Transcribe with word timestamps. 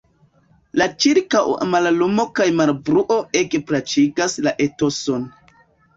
La 0.81 0.85
ĉirkaŭa 1.03 1.67
mallumo 1.75 2.25
kaj 2.39 2.47
malbruo 2.61 3.19
ege 3.43 3.63
plaĉigas 3.69 4.39
la 4.49 4.55
etoson. 4.67 5.33